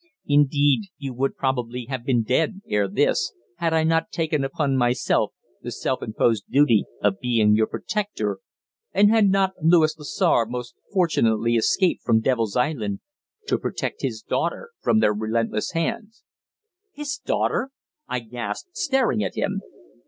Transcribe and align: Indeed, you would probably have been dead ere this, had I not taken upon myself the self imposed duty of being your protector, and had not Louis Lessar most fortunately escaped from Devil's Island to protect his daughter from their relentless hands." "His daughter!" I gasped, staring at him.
Indeed, 0.25 0.89
you 0.97 1.13
would 1.13 1.37
probably 1.37 1.85
have 1.85 2.03
been 2.03 2.23
dead 2.23 2.63
ere 2.67 2.87
this, 2.87 3.33
had 3.57 3.71
I 3.71 3.83
not 3.83 4.09
taken 4.09 4.43
upon 4.43 4.75
myself 4.75 5.31
the 5.61 5.69
self 5.71 6.01
imposed 6.01 6.45
duty 6.49 6.85
of 7.03 7.19
being 7.19 7.55
your 7.55 7.67
protector, 7.67 8.39
and 8.93 9.11
had 9.11 9.29
not 9.29 9.53
Louis 9.61 9.95
Lessar 9.95 10.47
most 10.47 10.73
fortunately 10.91 11.55
escaped 11.55 12.01
from 12.03 12.19
Devil's 12.19 12.55
Island 12.57 13.01
to 13.45 13.59
protect 13.59 14.01
his 14.01 14.23
daughter 14.23 14.71
from 14.81 15.01
their 15.01 15.13
relentless 15.13 15.73
hands." 15.73 16.23
"His 16.91 17.19
daughter!" 17.23 17.69
I 18.07 18.21
gasped, 18.21 18.75
staring 18.77 19.23
at 19.23 19.35
him. 19.35 19.61